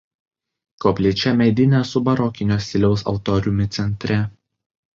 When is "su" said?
1.91-2.03